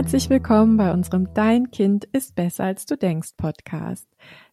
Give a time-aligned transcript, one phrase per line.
[0.00, 4.08] Herzlich willkommen bei unserem Dein Kind ist besser als du denkst Podcast.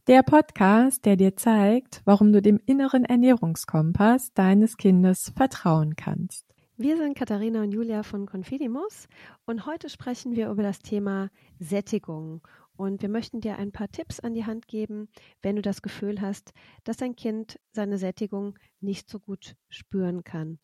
[0.08, 6.46] Der Podcast, der dir zeigt, warum du dem inneren Ernährungskompass deines Kindes vertrauen kannst.
[6.76, 9.08] Wir sind Katharina und Julia von Confidimus
[9.46, 12.46] und heute sprechen wir über das Thema Sättigung.
[12.76, 15.08] Und wir möchten dir ein paar Tipps an die Hand geben,
[15.42, 16.52] wenn du das Gefühl hast,
[16.84, 20.60] dass dein Kind seine Sättigung nicht so gut spüren kann.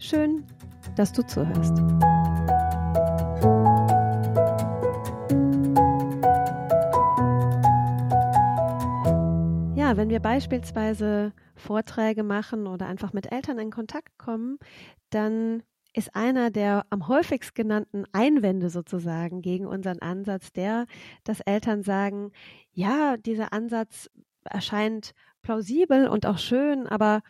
[0.00, 0.44] Schön,
[0.96, 1.80] dass du zuhörst.
[9.86, 14.58] Ja, wenn wir beispielsweise Vorträge machen oder einfach mit Eltern in Kontakt kommen,
[15.10, 15.62] dann
[15.94, 20.86] ist einer der am häufigst genannten Einwände sozusagen gegen unseren Ansatz der,
[21.22, 22.32] dass Eltern sagen,
[22.72, 24.10] ja, dieser Ansatz
[24.42, 25.12] erscheint
[25.42, 27.22] plausibel und auch schön, aber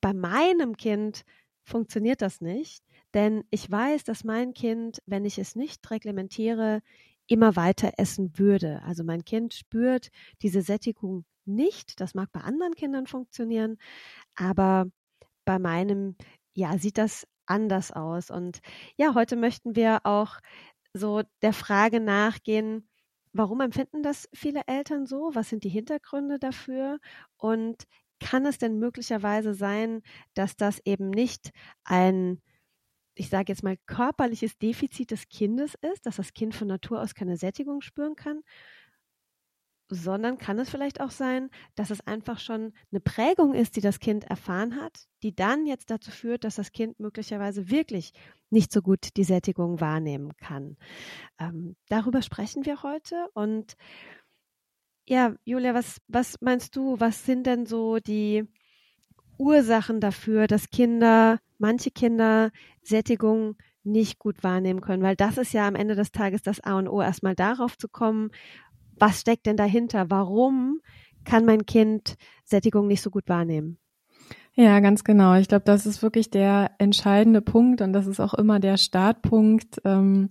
[0.00, 1.22] bei meinem Kind
[1.62, 2.82] funktioniert das nicht,
[3.14, 6.80] denn ich weiß, dass mein Kind, wenn ich es nicht reglementiere,
[7.28, 8.82] immer weiter essen würde.
[8.84, 10.08] Also mein Kind spürt
[10.42, 12.00] diese Sättigung nicht.
[12.00, 13.78] Das mag bei anderen Kindern funktionieren,
[14.36, 14.86] aber
[15.44, 16.16] bei meinem,
[16.54, 18.30] ja, sieht das anders aus.
[18.30, 18.60] Und
[18.96, 20.38] ja, heute möchten wir auch
[20.94, 22.88] so der Frage nachgehen,
[23.32, 25.30] warum empfinden das viele Eltern so?
[25.34, 26.98] Was sind die Hintergründe dafür?
[27.36, 27.84] Und
[28.20, 30.02] kann es denn möglicherweise sein,
[30.34, 31.50] dass das eben nicht
[31.84, 32.40] ein
[33.20, 37.14] ich sage jetzt mal, körperliches Defizit des Kindes ist, dass das Kind von Natur aus
[37.14, 38.40] keine Sättigung spüren kann,
[39.90, 43.98] sondern kann es vielleicht auch sein, dass es einfach schon eine Prägung ist, die das
[43.98, 48.12] Kind erfahren hat, die dann jetzt dazu führt, dass das Kind möglicherweise wirklich
[48.50, 50.76] nicht so gut die Sättigung wahrnehmen kann.
[51.38, 53.76] Ähm, darüber sprechen wir heute und
[55.06, 58.44] ja, Julia, was, was meinst du, was sind denn so die
[59.38, 62.50] Ursachen dafür, dass Kinder, manche Kinder
[62.82, 66.78] Sättigung nicht gut wahrnehmen können, weil das ist ja am Ende des Tages das A
[66.78, 68.30] und O, erstmal darauf zu kommen,
[69.00, 70.06] was steckt denn dahinter?
[70.10, 70.80] Warum
[71.24, 73.78] kann mein Kind Sättigung nicht so gut wahrnehmen?
[74.54, 75.34] Ja, ganz genau.
[75.34, 79.80] Ich glaube, das ist wirklich der entscheidende Punkt und das ist auch immer der Startpunkt,
[79.84, 80.30] ähm,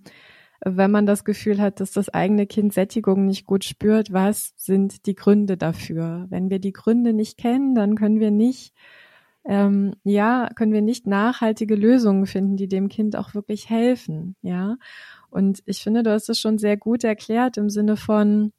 [0.64, 4.12] wenn man das Gefühl hat, dass das eigene Kind Sättigung nicht gut spürt.
[4.12, 6.28] Was sind die Gründe dafür?
[6.30, 8.74] Wenn wir die Gründe nicht kennen, dann können wir nicht
[9.46, 14.78] ähm, ja, können wir nicht nachhaltige Lösungen finden, die dem Kind auch wirklich helfen, ja.
[15.30, 18.52] Und ich finde, du hast es schon sehr gut erklärt im Sinne von,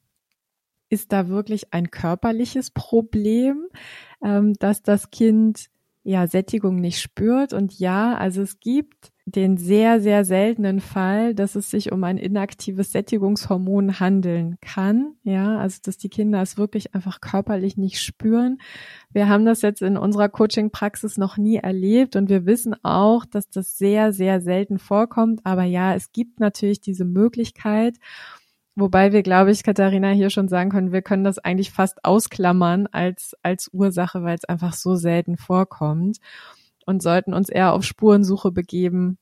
[0.91, 3.67] ist da wirklich ein körperliches Problem,
[4.23, 5.69] ähm, dass das Kind
[6.03, 7.53] ja Sättigung nicht spürt.
[7.53, 12.17] Und ja, also es gibt den sehr, sehr seltenen Fall, dass es sich um ein
[12.17, 15.13] inaktives Sättigungshormon handeln kann.
[15.23, 18.57] Ja, also dass die Kinder es wirklich einfach körperlich nicht spüren.
[19.13, 23.49] Wir haben das jetzt in unserer Coaching-Praxis noch nie erlebt und wir wissen auch, dass
[23.49, 25.41] das sehr, sehr selten vorkommt.
[25.45, 27.97] Aber ja, es gibt natürlich diese Möglichkeit.
[28.75, 32.87] Wobei wir, glaube ich, Katharina hier schon sagen können, wir können das eigentlich fast ausklammern
[32.87, 36.19] als, als Ursache, weil es einfach so selten vorkommt
[36.85, 39.17] und sollten uns eher auf Spurensuche begeben.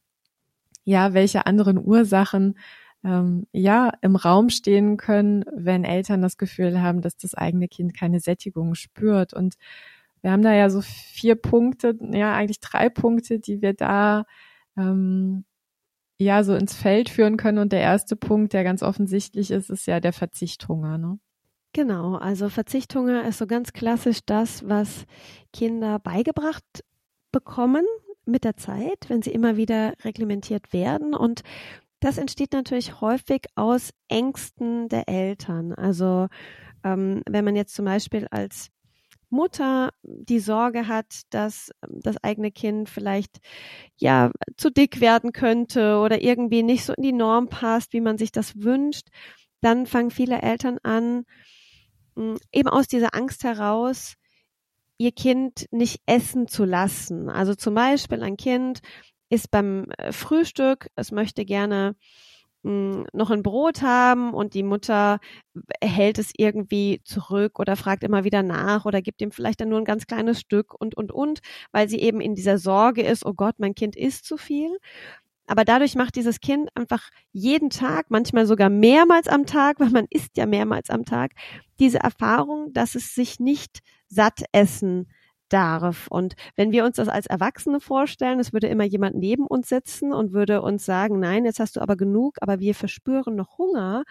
[0.86, 2.58] Ja, welche anderen Ursachen
[3.04, 7.98] ähm, ja im Raum stehen können, wenn Eltern das Gefühl haben, dass das eigene Kind
[7.98, 9.34] keine Sättigung spürt.
[9.34, 9.56] Und
[10.22, 14.26] wir haben da ja so vier Punkte, ja eigentlich drei Punkte, die wir da
[14.78, 15.46] ähm,
[16.19, 17.57] ja so ins Feld führen können.
[17.57, 20.97] Und der erste Punkt, der ganz offensichtlich ist, ist ja der Verzichthunger.
[20.97, 21.19] Ne?
[21.74, 25.06] Genau, also Verzichthunger ist so ganz klassisch das, was
[25.53, 26.63] Kinder beigebracht
[27.31, 27.85] bekommen
[28.25, 31.16] mit der Zeit, wenn sie immer wieder reglementiert werden.
[31.16, 31.41] Und
[32.00, 35.74] das entsteht natürlich häufig aus Ängsten der Eltern.
[35.74, 36.28] Also
[36.84, 38.69] ähm, wenn man jetzt zum Beispiel als
[39.29, 43.40] Mutter die Sorge hat, dass ähm, das eigene Kind vielleicht
[43.97, 48.18] ja zu dick werden könnte oder irgendwie nicht so in die Norm passt, wie man
[48.18, 49.07] sich das wünscht,
[49.62, 51.25] dann fangen viele Eltern an,
[52.16, 54.16] hm, eben aus dieser Angst heraus
[54.98, 57.30] ihr Kind nicht essen zu lassen.
[57.30, 58.81] Also zum Beispiel ein Kind
[59.30, 61.95] ist beim äh, Frühstück, es möchte gerne
[62.63, 65.19] hm, noch ein Brot haben und die Mutter
[65.81, 69.79] hält es irgendwie zurück oder fragt immer wieder nach oder gibt ihm vielleicht dann nur
[69.79, 71.39] ein ganz kleines Stück und, und, und,
[71.71, 74.77] weil sie eben in dieser Sorge ist, oh Gott, mein Kind isst zu viel.
[75.47, 80.06] Aber dadurch macht dieses Kind einfach jeden Tag, manchmal sogar mehrmals am Tag, weil man
[80.09, 81.31] isst ja mehrmals am Tag,
[81.79, 83.79] diese Erfahrung, dass es sich nicht
[84.09, 85.07] satt essen
[85.50, 86.07] darf.
[86.10, 90.13] Und wenn wir uns das als Erwachsene vorstellen, es würde immer jemand neben uns sitzen
[90.13, 94.04] und würde uns sagen, nein, jetzt hast du aber genug, aber wir verspüren noch Hunger,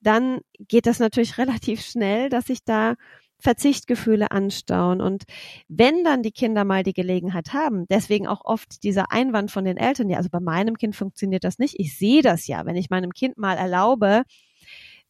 [0.00, 2.94] dann geht das natürlich relativ schnell, dass sich da
[3.38, 5.00] Verzichtgefühle anstauen.
[5.00, 5.24] Und
[5.68, 9.76] wenn dann die Kinder mal die Gelegenheit haben, deswegen auch oft dieser Einwand von den
[9.76, 11.78] Eltern, ja, also bei meinem Kind funktioniert das nicht.
[11.78, 14.22] Ich sehe das ja, wenn ich meinem Kind mal erlaube,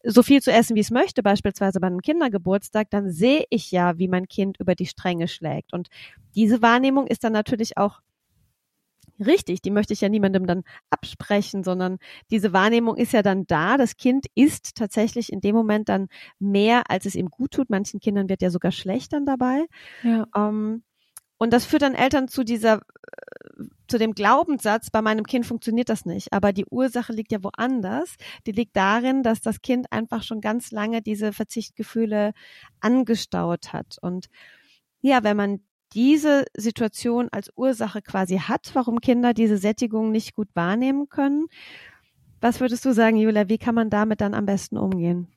[0.07, 3.99] so viel zu essen, wie es möchte, beispielsweise bei einem Kindergeburtstag, dann sehe ich ja,
[3.99, 5.73] wie mein Kind über die Stränge schlägt.
[5.73, 5.89] Und
[6.35, 8.01] diese Wahrnehmung ist dann natürlich auch
[9.19, 11.99] richtig, die möchte ich ja niemandem dann absprechen, sondern
[12.31, 13.77] diese Wahrnehmung ist ja dann da.
[13.77, 16.09] Das Kind isst tatsächlich in dem Moment dann
[16.39, 17.71] mehr, als es ihm gut tut.
[17.71, 19.67] Manchen Kindern wird ja sogar schlecht dann dabei.
[20.03, 20.27] Ja.
[20.37, 20.83] Ähm,
[21.39, 25.89] und das führt dann Eltern zu dieser, äh, zu dem Glaubenssatz, bei meinem Kind funktioniert
[25.89, 26.33] das nicht.
[26.33, 28.17] Aber die Ursache liegt ja woanders.
[28.47, 32.33] Die liegt darin, dass das Kind einfach schon ganz lange diese Verzichtgefühle
[32.81, 33.99] angestaut hat.
[34.01, 34.27] Und
[35.03, 35.61] ja, wenn man
[35.93, 41.47] diese Situation als Ursache quasi hat, warum Kinder diese Sättigung nicht gut wahrnehmen können.
[42.41, 45.29] Was würdest du sagen, Julia, wie kann man damit dann am besten umgehen?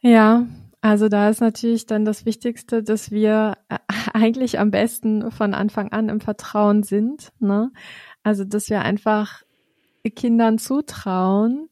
[0.00, 0.46] Ja,
[0.80, 3.78] also da ist natürlich dann das Wichtigste, dass wir äh,
[4.12, 7.32] eigentlich am besten von Anfang an im Vertrauen sind.
[7.40, 7.70] Ne?
[8.22, 9.42] Also dass wir einfach
[10.14, 11.68] Kindern zutrauen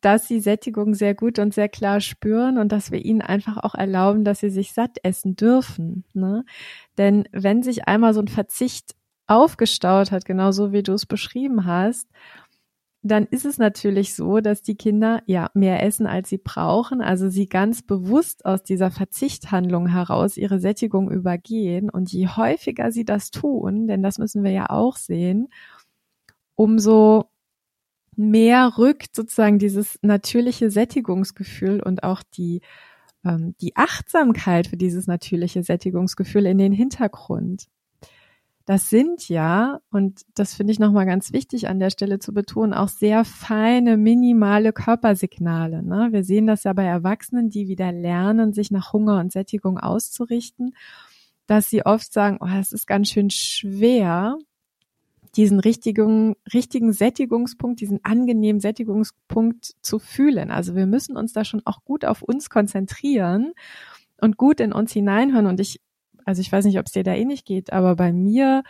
[0.00, 3.74] dass sie Sättigung sehr gut und sehr klar spüren und dass wir ihnen einfach auch
[3.74, 6.04] erlauben, dass sie sich satt essen dürfen.
[6.12, 6.44] Ne?
[6.98, 8.94] Denn wenn sich einmal so ein Verzicht
[9.26, 12.08] aufgestaut hat, genauso wie du es beschrieben hast,
[13.08, 17.28] dann ist es natürlich so, dass die Kinder ja mehr essen, als sie brauchen, also
[17.28, 21.90] sie ganz bewusst aus dieser Verzichthandlung heraus ihre Sättigung übergehen.
[21.90, 25.48] Und je häufiger sie das tun, denn das müssen wir ja auch sehen,
[26.54, 27.26] umso
[28.16, 32.62] mehr rückt sozusagen dieses natürliche Sättigungsgefühl und auch die,
[33.24, 37.66] ähm, die Achtsamkeit für dieses natürliche Sättigungsgefühl in den Hintergrund.
[38.66, 42.74] Das sind ja, und das finde ich nochmal ganz wichtig an der Stelle zu betonen,
[42.74, 45.84] auch sehr feine, minimale Körpersignale.
[45.84, 46.08] Ne?
[46.10, 50.74] Wir sehen das ja bei Erwachsenen, die wieder lernen, sich nach Hunger und Sättigung auszurichten,
[51.46, 54.36] dass sie oft sagen, oh, es ist ganz schön schwer,
[55.36, 60.50] diesen richtigen, richtigen Sättigungspunkt, diesen angenehmen Sättigungspunkt zu fühlen.
[60.50, 63.52] Also wir müssen uns da schon auch gut auf uns konzentrieren
[64.20, 65.46] und gut in uns hineinhören.
[65.46, 65.80] Und ich,
[66.26, 68.62] also ich weiß nicht, ob es dir da ähnlich geht, aber bei mir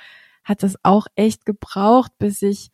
[0.45, 2.71] hat das auch echt gebraucht, bis ich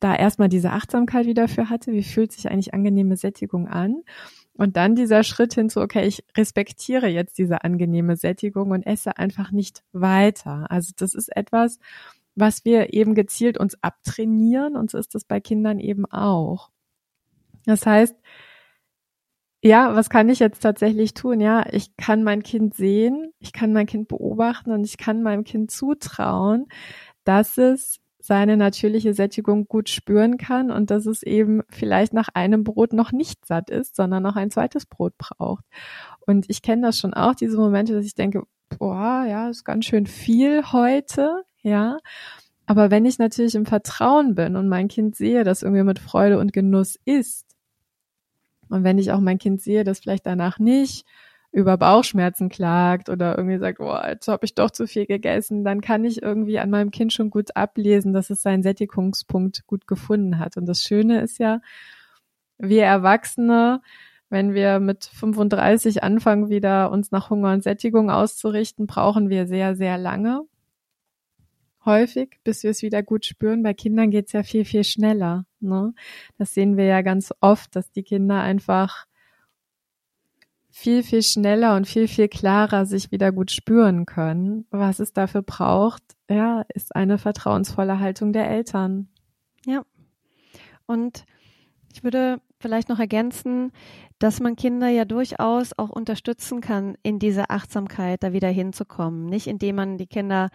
[0.00, 1.92] da erstmal diese Achtsamkeit wieder für hatte.
[1.92, 4.02] Wie fühlt sich eigentlich angenehme Sättigung an?
[4.52, 9.16] Und dann dieser Schritt hin zu, okay, ich respektiere jetzt diese angenehme Sättigung und esse
[9.16, 10.66] einfach nicht weiter.
[10.70, 11.78] Also das ist etwas,
[12.34, 16.70] was wir eben gezielt uns abtrainieren und so ist das bei Kindern eben auch.
[17.64, 18.16] Das heißt,
[19.66, 21.40] ja, was kann ich jetzt tatsächlich tun?
[21.40, 25.44] Ja, ich kann mein Kind sehen, ich kann mein Kind beobachten und ich kann meinem
[25.44, 26.66] Kind zutrauen,
[27.24, 32.64] dass es seine natürliche Sättigung gut spüren kann und dass es eben vielleicht nach einem
[32.64, 35.64] Brot noch nicht satt ist, sondern noch ein zweites Brot braucht.
[36.26, 38.42] Und ich kenne das schon auch, diese Momente, dass ich denke,
[38.78, 41.98] boah, ja, ist ganz schön viel heute ja.
[42.66, 46.38] Aber wenn ich natürlich im Vertrauen bin und mein Kind sehe, dass irgendwie mit Freude
[46.38, 47.45] und Genuss ist,
[48.68, 51.06] und wenn ich auch mein Kind sehe, dass vielleicht danach nicht
[51.52, 55.80] über Bauchschmerzen klagt oder irgendwie sagt, oh, jetzt habe ich doch zu viel gegessen, dann
[55.80, 60.38] kann ich irgendwie an meinem Kind schon gut ablesen, dass es seinen Sättigungspunkt gut gefunden
[60.38, 60.56] hat.
[60.56, 61.60] Und das Schöne ist ja,
[62.58, 63.80] wir Erwachsene,
[64.28, 69.76] wenn wir mit 35 anfangen, wieder uns nach Hunger und Sättigung auszurichten, brauchen wir sehr,
[69.76, 70.42] sehr lange
[71.86, 73.62] häufig, bis wir es wieder gut spüren.
[73.62, 75.46] Bei Kindern geht's ja viel, viel schneller.
[75.60, 75.94] Ne?
[76.36, 79.06] Das sehen wir ja ganz oft, dass die Kinder einfach
[80.70, 84.66] viel, viel schneller und viel, viel klarer sich wieder gut spüren können.
[84.70, 89.08] Was es dafür braucht, ja, ist eine vertrauensvolle Haltung der Eltern.
[89.64, 89.86] Ja.
[90.84, 91.24] Und
[91.92, 93.70] ich würde vielleicht noch ergänzen,
[94.18, 99.26] dass man Kinder ja durchaus auch unterstützen kann, in diese Achtsamkeit da wieder hinzukommen.
[99.26, 100.48] Nicht indem man die Kinder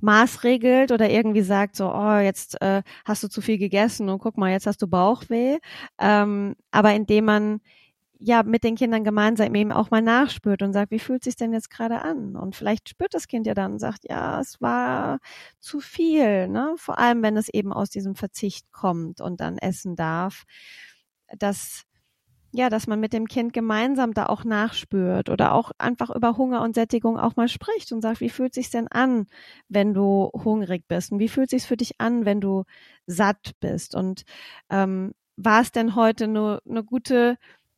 [0.00, 4.38] maßregelt oder irgendwie sagt, so, oh, jetzt äh, hast du zu viel gegessen und guck
[4.38, 5.58] mal, jetzt hast du Bauchweh.
[5.98, 7.60] Ähm, aber indem man
[8.18, 11.52] ja mit den Kindern gemeinsam eben auch mal nachspürt und sagt, wie fühlt sich denn
[11.52, 12.34] jetzt gerade an?
[12.34, 15.18] Und vielleicht spürt das Kind ja dann und sagt, ja, es war
[15.60, 16.74] zu viel, ne?
[16.76, 20.44] Vor allem, wenn es eben aus diesem Verzicht kommt und dann essen darf,
[21.36, 21.84] dass
[22.50, 26.62] ja, dass man mit dem Kind gemeinsam da auch nachspürt oder auch einfach über Hunger
[26.62, 29.26] und Sättigung auch mal spricht und sagt, wie fühlt sich's denn an,
[29.68, 32.64] wenn du hungrig bist und wie fühlt sich's für dich an, wenn du
[33.06, 34.22] satt bist und
[34.70, 37.36] ähm, war es denn heute nur eine gute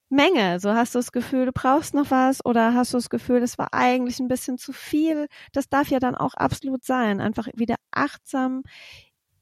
[0.09, 0.61] Menge?
[0.61, 3.59] So hast du das Gefühl, du brauchst noch was oder hast du das Gefühl, es
[3.59, 5.27] war eigentlich ein bisschen zu viel?
[5.53, 8.63] Das darf ja dann auch absolut sein, einfach wieder achtsam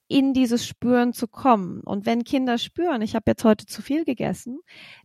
[0.08, 1.80] in dieses Spüren zu kommen.
[1.80, 4.60] Und wenn Kinder spüren, ich habe jetzt heute zu viel gegessen,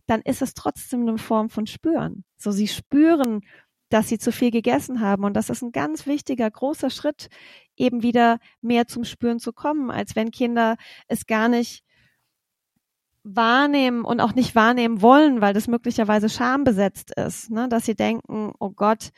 [0.06, 2.24] dann ist es trotzdem eine Form von Spüren.
[2.36, 3.42] So, sie spüren
[3.90, 5.22] dass sie zu viel gegessen haben.
[5.22, 7.28] Und das ist ein ganz wichtiger, großer Schritt,
[7.76, 11.84] eben wieder mehr zum Spüren zu kommen, als wenn Kinder es gar nicht
[13.24, 17.68] wahrnehmen und auch nicht wahrnehmen wollen, weil das möglicherweise schambesetzt ist, ne?
[17.68, 19.12] dass sie denken, oh Gott,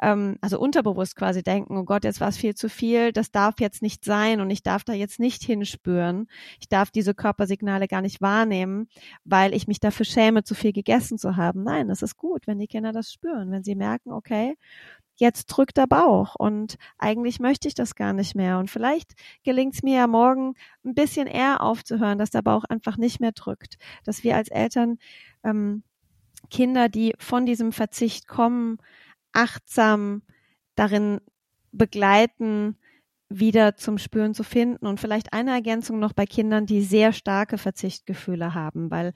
[0.00, 3.60] ähm, also unterbewusst quasi denken, oh Gott, jetzt war es viel zu viel, das darf
[3.60, 6.28] jetzt nicht sein und ich darf da jetzt nicht hinspüren.
[6.60, 8.88] Ich darf diese Körpersignale gar nicht wahrnehmen,
[9.24, 11.62] weil ich mich dafür schäme, zu viel gegessen zu haben.
[11.62, 14.56] Nein, das ist gut, wenn die Kinder das spüren, wenn sie merken, okay,
[15.16, 18.58] jetzt drückt der Bauch und eigentlich möchte ich das gar nicht mehr.
[18.58, 19.12] Und vielleicht
[19.44, 20.54] gelingt es mir ja morgen
[20.84, 23.76] ein bisschen eher aufzuhören, dass der Bauch einfach nicht mehr drückt.
[24.04, 24.98] Dass wir als Eltern
[25.44, 25.82] ähm,
[26.50, 28.78] Kinder, die von diesem Verzicht kommen,
[29.32, 30.22] achtsam
[30.74, 31.20] darin
[31.72, 32.76] begleiten,
[33.28, 34.86] wieder zum Spüren zu finden.
[34.86, 39.12] Und vielleicht eine Ergänzung noch bei Kindern, die sehr starke Verzichtgefühle haben, weil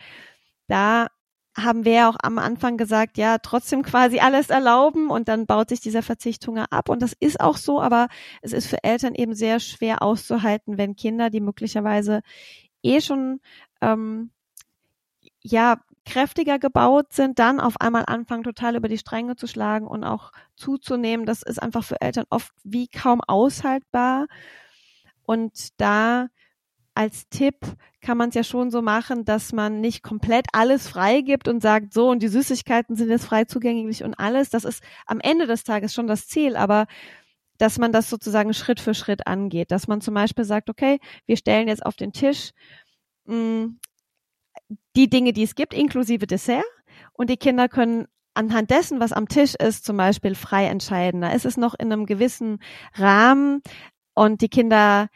[0.69, 1.09] da
[1.57, 5.71] haben wir ja auch am Anfang gesagt, ja, trotzdem quasi alles erlauben und dann baut
[5.71, 6.89] sich dieser Verzichthunger ab.
[6.89, 8.09] Und das ist auch so, aber
[8.43, 12.21] es ist für Eltern eben sehr schwer auszuhalten, wenn Kinder, die möglicherweise
[12.83, 13.41] eh schon
[13.81, 14.31] ähm,
[15.41, 20.05] ja kräftiger gebaut sind, dann auf einmal anfangen, total über die Stränge zu schlagen und
[20.05, 21.27] auch zuzunehmen.
[21.27, 24.27] Das ist einfach für Eltern oft wie kaum aushaltbar.
[25.25, 26.29] Und da
[26.97, 27.57] als Tipp
[28.01, 31.93] kann man es ja schon so machen, dass man nicht komplett alles freigibt und sagt,
[31.93, 34.51] so und die Süßigkeiten sind jetzt frei zugänglich und alles.
[34.51, 36.87] Das ist am Ende des Tages schon das Ziel, aber
[37.59, 39.71] dass man das sozusagen Schritt für Schritt angeht.
[39.71, 42.53] Dass man zum Beispiel sagt, okay, wir stellen jetzt auf den Tisch
[43.25, 43.81] mh, mm,
[44.97, 46.65] die Dinge, die es gibt, inklusive Dessert.
[47.13, 51.21] Und die Kinder können anhand dessen, was am Tisch ist, zum Beispiel frei entscheiden.
[51.21, 52.59] Da ist es noch in einem gewissen
[52.95, 53.63] Rahmen
[54.15, 55.09] und die Kinder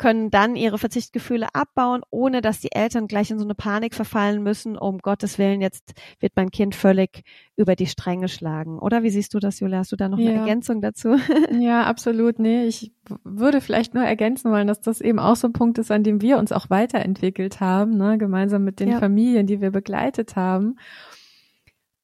[0.00, 4.42] können dann ihre Verzichtgefühle abbauen, ohne dass die Eltern gleich in so eine Panik verfallen
[4.42, 7.22] müssen, um Gottes Willen, jetzt wird mein Kind völlig
[7.54, 8.78] über die Stränge schlagen.
[8.78, 9.80] Oder wie siehst du das, Julia?
[9.80, 10.30] Hast du da noch ja.
[10.30, 11.16] eine Ergänzung dazu?
[11.60, 12.38] Ja, absolut.
[12.38, 12.92] Nee, ich
[13.24, 16.22] würde vielleicht nur ergänzen wollen, dass das eben auch so ein Punkt ist, an dem
[16.22, 18.16] wir uns auch weiterentwickelt haben, ne?
[18.16, 18.98] gemeinsam mit den ja.
[18.98, 20.76] Familien, die wir begleitet haben.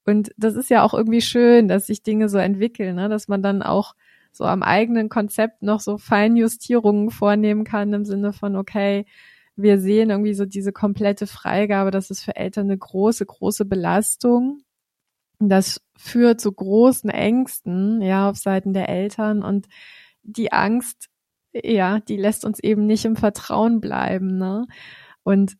[0.05, 3.09] Und das ist ja auch irgendwie schön, dass sich Dinge so entwickeln, ne?
[3.09, 3.95] dass man dann auch
[4.37, 9.05] so am eigenen Konzept noch so Feinjustierungen vornehmen kann im Sinne von, okay,
[9.55, 14.61] wir sehen irgendwie so diese komplette Freigabe, das ist für Eltern eine große, große Belastung.
[15.39, 19.67] Das führt zu großen Ängsten, ja, auf Seiten der Eltern und
[20.23, 21.09] die Angst,
[21.53, 24.67] ja, die lässt uns eben nicht im Vertrauen bleiben, ne?
[25.23, 25.57] Und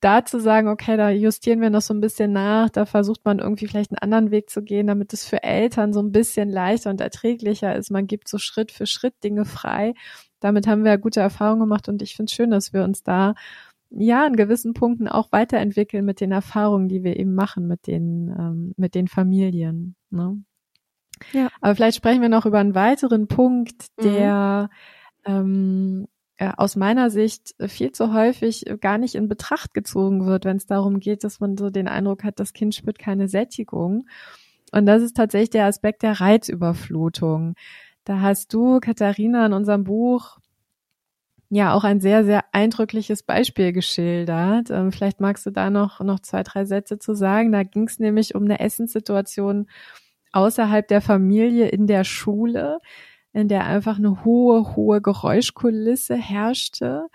[0.00, 3.38] da zu sagen, okay, da justieren wir noch so ein bisschen nach, da versucht man
[3.38, 6.90] irgendwie vielleicht einen anderen Weg zu gehen, damit es für Eltern so ein bisschen leichter
[6.90, 7.90] und erträglicher ist.
[7.90, 9.94] Man gibt so Schritt für Schritt Dinge frei.
[10.40, 13.02] Damit haben wir ja gute Erfahrungen gemacht und ich finde es schön, dass wir uns
[13.02, 13.34] da
[13.90, 18.28] ja in gewissen Punkten auch weiterentwickeln mit den Erfahrungen, die wir eben machen mit den
[18.38, 19.96] ähm, mit den Familien.
[20.10, 20.42] Ne?
[21.32, 21.48] Ja.
[21.60, 24.70] Aber vielleicht sprechen wir noch über einen weiteren Punkt, der
[25.26, 25.32] mhm.
[25.32, 30.58] ähm, äh, aus meiner Sicht viel zu häufig gar nicht in Betracht gezogen wird, wenn
[30.58, 34.06] es darum geht, dass man so den Eindruck hat, das Kind spürt keine Sättigung.
[34.72, 37.54] Und das ist tatsächlich der Aspekt der Reizüberflutung.
[38.04, 40.38] Da hast du, Katharina, in unserem Buch
[41.48, 44.70] ja auch ein sehr, sehr eindrückliches Beispiel geschildert.
[44.70, 47.52] Ähm, vielleicht magst du da noch, noch zwei, drei Sätze zu sagen.
[47.52, 49.68] Da ging es nämlich um eine Essenssituation
[50.32, 52.80] außerhalb der Familie in der Schule
[53.36, 57.08] in der einfach eine hohe, hohe Geräuschkulisse herrschte,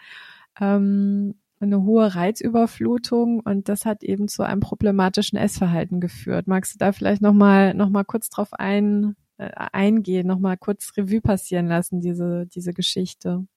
[0.60, 6.46] ähm, eine hohe Reizüberflutung und das hat eben zu einem problematischen Essverhalten geführt.
[6.46, 11.22] Magst du da vielleicht nochmal noch mal kurz drauf ein, äh, eingehen, nochmal kurz Revue
[11.22, 13.48] passieren lassen, diese, diese Geschichte?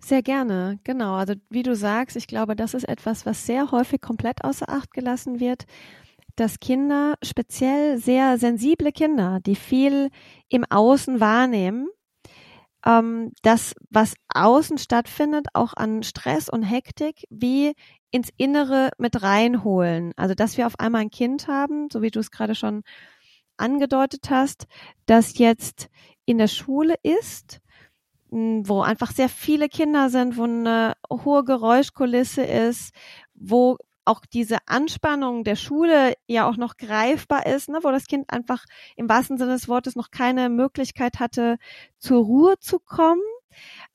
[0.00, 1.14] Sehr gerne, genau.
[1.14, 4.92] Also wie du sagst, ich glaube, das ist etwas, was sehr häufig komplett außer Acht
[4.92, 5.64] gelassen wird
[6.38, 10.10] dass Kinder, speziell sehr sensible Kinder, die viel
[10.48, 11.88] im Außen wahrnehmen,
[12.86, 17.72] ähm, das, was außen stattfindet, auch an Stress und Hektik, wie
[18.10, 20.12] ins Innere mit reinholen.
[20.16, 22.82] Also, dass wir auf einmal ein Kind haben, so wie du es gerade schon
[23.56, 24.66] angedeutet hast,
[25.06, 25.88] das jetzt
[26.24, 27.60] in der Schule ist,
[28.30, 32.92] wo einfach sehr viele Kinder sind, wo eine hohe Geräuschkulisse ist,
[33.34, 38.32] wo auch diese Anspannung der Schule ja auch noch greifbar ist, ne, wo das Kind
[38.32, 38.64] einfach
[38.96, 41.58] im wahrsten Sinne des Wortes noch keine Möglichkeit hatte,
[41.98, 43.22] zur Ruhe zu kommen.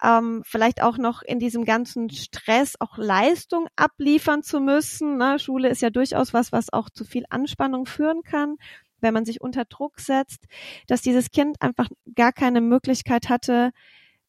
[0.04, 5.18] Ähm, vielleicht auch noch in diesem ganzen Stress auch Leistung abliefern zu müssen.
[5.18, 5.40] Ne?
[5.40, 8.58] Schule ist ja durchaus was, was auch zu viel Anspannung führen kann,
[9.00, 10.46] wenn man sich unter Druck setzt,
[10.88, 13.72] dass dieses Kind einfach gar keine Möglichkeit hatte,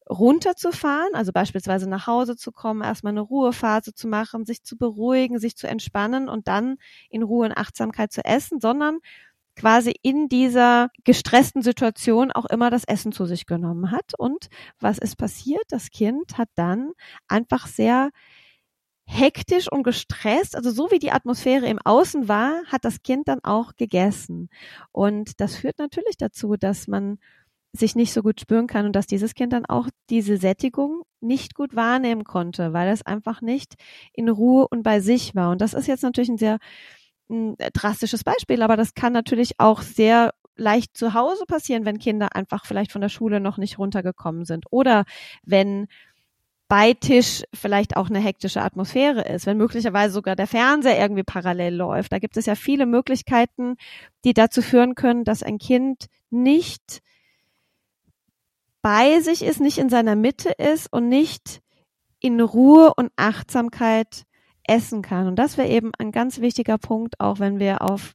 [0.08, 5.38] runterzufahren, also beispielsweise nach Hause zu kommen, erstmal eine Ruhephase zu machen, sich zu beruhigen,
[5.38, 6.76] sich zu entspannen und dann
[7.10, 8.98] in Ruhe und Achtsamkeit zu essen, sondern
[9.56, 14.12] quasi in dieser gestressten Situation auch immer das Essen zu sich genommen hat.
[14.18, 14.48] Und
[14.80, 15.62] was ist passiert?
[15.68, 16.92] Das Kind hat dann
[17.28, 18.10] einfach sehr
[19.06, 23.40] hektisch und gestresst, also so wie die Atmosphäre im Außen war, hat das Kind dann
[23.44, 24.48] auch gegessen.
[24.92, 27.18] Und das führt natürlich dazu, dass man
[27.76, 31.54] sich nicht so gut spüren kann und dass dieses Kind dann auch diese Sättigung nicht
[31.54, 33.74] gut wahrnehmen konnte, weil es einfach nicht
[34.12, 35.50] in Ruhe und bei sich war.
[35.50, 36.58] Und das ist jetzt natürlich ein sehr
[37.30, 42.36] ein drastisches Beispiel, aber das kann natürlich auch sehr leicht zu Hause passieren, wenn Kinder
[42.36, 45.04] einfach vielleicht von der Schule noch nicht runtergekommen sind oder
[45.42, 45.88] wenn
[46.68, 51.74] bei Tisch vielleicht auch eine hektische Atmosphäre ist, wenn möglicherweise sogar der Fernseher irgendwie parallel
[51.74, 52.12] läuft.
[52.12, 53.76] Da gibt es ja viele Möglichkeiten,
[54.24, 57.00] die dazu führen können, dass ein Kind nicht
[58.84, 61.62] bei sich ist, nicht in seiner Mitte ist und nicht
[62.20, 64.26] in Ruhe und Achtsamkeit
[64.64, 65.26] essen kann.
[65.26, 68.14] Und das wäre eben ein ganz wichtiger Punkt, auch wenn wir auf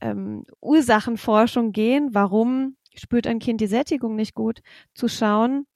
[0.00, 2.14] ähm, Ursachenforschung gehen.
[2.14, 4.62] Warum spürt ein Kind die Sättigung nicht gut?
[4.94, 5.66] Zu schauen,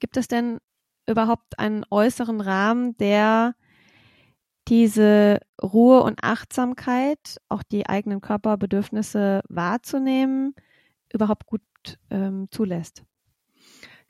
[0.00, 0.58] gibt es denn
[1.06, 3.54] überhaupt einen äußeren Rahmen, der
[4.66, 10.56] diese Ruhe und Achtsamkeit, auch die eigenen Körperbedürfnisse wahrzunehmen,
[11.12, 11.62] überhaupt gut
[12.10, 13.04] ähm, zulässt.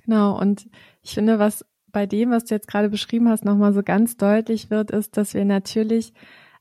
[0.05, 0.69] Genau, und
[1.03, 4.71] ich finde, was bei dem, was du jetzt gerade beschrieben hast, nochmal so ganz deutlich
[4.71, 6.13] wird, ist, dass wir natürlich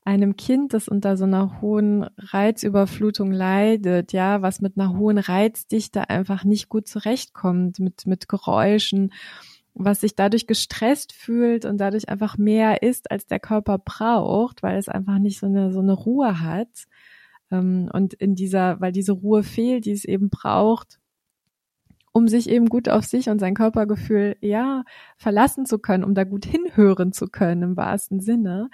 [0.04, 6.08] einem Kind, das unter so einer hohen Reizüberflutung leidet, ja, was mit einer hohen Reizdichte
[6.08, 9.12] einfach nicht gut zurechtkommt, mit, mit Geräuschen
[9.78, 14.76] was sich dadurch gestresst fühlt und dadurch einfach mehr isst, als der Körper braucht, weil
[14.76, 16.86] es einfach nicht so eine, so eine Ruhe hat.
[17.50, 20.97] Ähm, und in dieser, weil diese Ruhe fehlt, die es eben braucht,
[22.12, 24.84] um sich eben gut auf sich und sein Körpergefühl, ja,
[25.16, 28.70] verlassen zu können, um da gut hinhören zu können im wahrsten Sinne,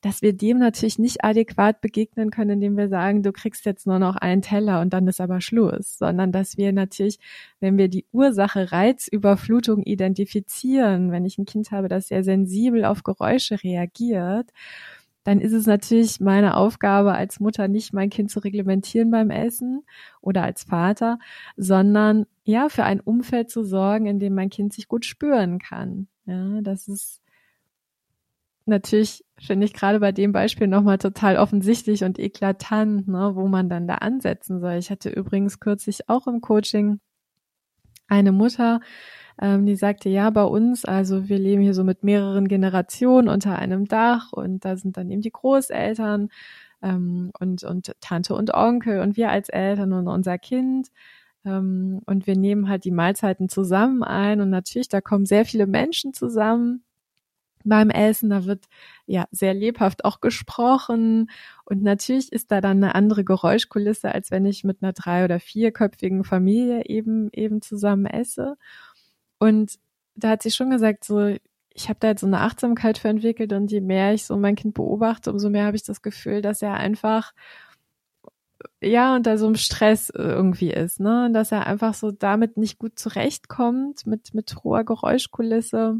[0.00, 3.98] dass wir dem natürlich nicht adäquat begegnen können, indem wir sagen, du kriegst jetzt nur
[3.98, 7.18] noch einen Teller und dann ist aber Schluss, sondern dass wir natürlich,
[7.60, 13.02] wenn wir die Ursache Reizüberflutung identifizieren, wenn ich ein Kind habe, das sehr sensibel auf
[13.02, 14.50] Geräusche reagiert,
[15.24, 19.84] dann ist es natürlich meine Aufgabe als Mutter nicht mein Kind zu reglementieren beim Essen
[20.20, 21.18] oder als Vater,
[21.56, 26.08] sondern ja, für ein Umfeld zu sorgen, in dem mein Kind sich gut spüren kann.
[26.24, 27.20] Ja, das ist
[28.68, 33.68] natürlich, finde ich gerade bei dem Beispiel nochmal total offensichtlich und eklatant, ne, wo man
[33.68, 34.74] dann da ansetzen soll.
[34.74, 37.00] Ich hatte übrigens kürzlich auch im Coaching
[38.08, 38.80] eine Mutter,
[39.40, 43.58] ähm, die sagte, ja, bei uns, also wir leben hier so mit mehreren Generationen unter
[43.58, 46.30] einem Dach und da sind dann eben die Großeltern
[46.82, 50.88] ähm, und, und Tante und Onkel und wir als Eltern und unser Kind.
[51.44, 55.66] Ähm, und wir nehmen halt die Mahlzeiten zusammen ein und natürlich, da kommen sehr viele
[55.66, 56.82] Menschen zusammen
[57.64, 58.64] beim Essen, da wird
[59.06, 61.30] ja sehr lebhaft auch gesprochen
[61.64, 65.40] und natürlich ist da dann eine andere Geräuschkulisse, als wenn ich mit einer drei- oder
[65.40, 68.56] vierköpfigen Familie eben eben zusammen esse.
[69.38, 69.78] Und
[70.14, 71.36] da hat sie schon gesagt, so,
[71.74, 74.56] ich habe da jetzt so eine Achtsamkeit für entwickelt und je mehr ich so mein
[74.56, 77.32] Kind beobachte, umso mehr habe ich das Gefühl, dass er einfach
[78.80, 81.26] ja unter so einem Stress irgendwie ist, ne?
[81.26, 85.96] Und dass er einfach so damit nicht gut zurechtkommt mit mit hoher Geräuschkulisse.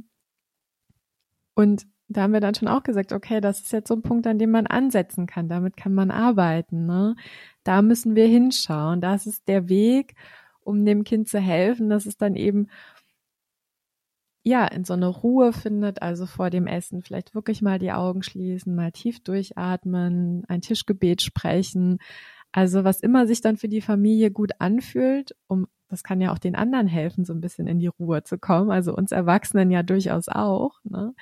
[1.59, 4.29] Und da haben wir dann schon auch gesagt, okay, das ist jetzt so ein Punkt,
[4.29, 5.49] an dem man ansetzen kann.
[5.49, 6.87] Damit kann man arbeiten.
[6.87, 7.16] Ne?
[7.64, 9.01] Da müssen wir hinschauen.
[9.01, 10.14] Das ist der Weg,
[10.61, 12.68] um dem Kind zu helfen, dass es dann eben
[14.44, 18.23] ja, in so eine Ruhe findet, also vor dem Essen vielleicht wirklich mal die Augen
[18.23, 21.99] schließen, mal tief durchatmen, ein Tischgebet sprechen.
[22.53, 26.38] Also was immer sich dann für die Familie gut anfühlt, um das kann ja auch
[26.38, 29.83] den anderen helfen, so ein bisschen in die Ruhe zu kommen, also uns Erwachsenen ja
[29.83, 31.14] durchaus auch, ne?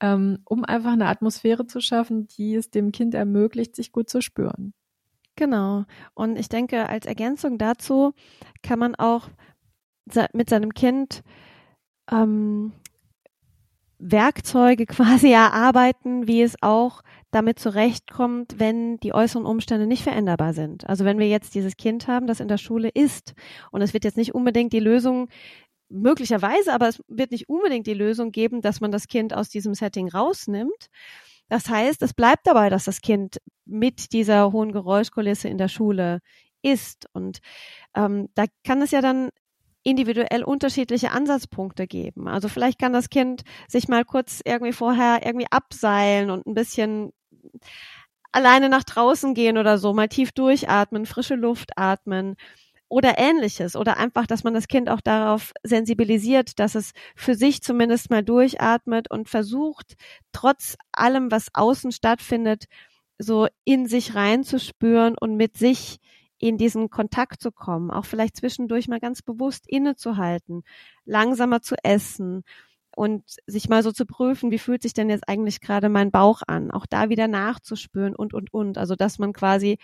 [0.00, 4.20] Ähm, um einfach eine Atmosphäre zu schaffen, die es dem Kind ermöglicht, sich gut zu
[4.20, 4.74] spüren.
[5.36, 5.84] Genau.
[6.14, 8.12] Und ich denke, als Ergänzung dazu
[8.62, 9.28] kann man auch
[10.32, 11.22] mit seinem Kind
[12.10, 12.72] ähm,
[13.98, 20.88] Werkzeuge quasi erarbeiten, wie es auch damit zurechtkommt, wenn die äußeren Umstände nicht veränderbar sind.
[20.88, 23.34] Also wenn wir jetzt dieses Kind haben, das in der Schule ist
[23.72, 25.28] und es wird jetzt nicht unbedingt die Lösung
[25.88, 29.74] möglicherweise, aber es wird nicht unbedingt die Lösung geben, dass man das Kind aus diesem
[29.74, 30.88] Setting rausnimmt.
[31.48, 36.20] Das heißt, es bleibt dabei, dass das Kind mit dieser hohen Geräuschkulisse in der Schule
[36.62, 37.06] ist.
[37.12, 37.40] Und
[37.94, 39.28] ähm, da kann es ja dann
[39.82, 42.26] individuell unterschiedliche Ansatzpunkte geben.
[42.26, 47.12] Also vielleicht kann das Kind sich mal kurz irgendwie vorher irgendwie abseilen und ein bisschen
[48.32, 52.36] alleine nach draußen gehen oder so, mal tief durchatmen, frische Luft atmen
[52.88, 57.62] oder ähnliches oder einfach, dass man das Kind auch darauf sensibilisiert, dass es für sich
[57.62, 59.94] zumindest mal durchatmet und versucht,
[60.32, 62.66] trotz allem, was außen stattfindet,
[63.18, 65.98] so in sich reinzuspüren und mit sich
[66.38, 70.62] in diesen Kontakt zu kommen, auch vielleicht zwischendurch mal ganz bewusst innezuhalten,
[71.04, 72.42] langsamer zu essen
[72.96, 76.42] und sich mal so zu prüfen, wie fühlt sich denn jetzt eigentlich gerade mein Bauch
[76.46, 78.78] an, auch da wieder nachzuspüren und, und, und.
[78.78, 79.78] Also, dass man quasi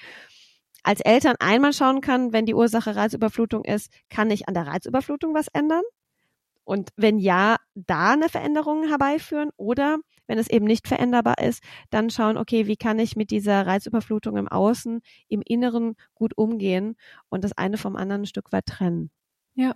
[0.83, 5.35] als Eltern einmal schauen kann, wenn die Ursache Reizüberflutung ist, kann ich an der Reizüberflutung
[5.35, 5.83] was ändern?
[6.65, 12.11] Und wenn ja, da eine Veränderung herbeiführen oder wenn es eben nicht veränderbar ist, dann
[12.11, 16.95] schauen, okay, wie kann ich mit dieser Reizüberflutung im Außen, im Inneren gut umgehen
[17.29, 19.11] und das eine vom anderen ein Stück weit trennen.
[19.55, 19.75] Ja,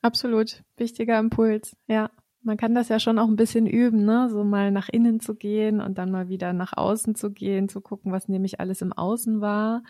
[0.00, 0.62] absolut.
[0.76, 1.76] Wichtiger Impuls.
[1.88, 2.10] Ja.
[2.40, 4.28] Man kann das ja schon auch ein bisschen üben, ne?
[4.30, 7.80] So mal nach innen zu gehen und dann mal wieder nach außen zu gehen, zu
[7.80, 9.82] gucken, was nämlich alles im Außen war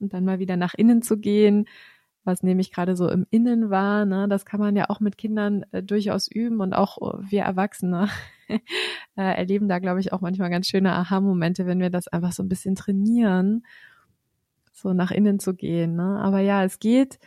[0.00, 1.66] und dann mal wieder nach innen zu gehen,
[2.24, 4.04] was nämlich gerade so im Innen war.
[4.04, 4.26] Ne?
[4.28, 8.08] Das kann man ja auch mit Kindern äh, durchaus üben und auch äh, wir Erwachsene
[8.48, 8.58] äh,
[9.16, 12.48] erleben da, glaube ich, auch manchmal ganz schöne Aha-Momente, wenn wir das einfach so ein
[12.48, 13.64] bisschen trainieren,
[14.72, 15.94] so nach innen zu gehen.
[15.94, 16.18] Ne?
[16.20, 17.18] Aber ja, es geht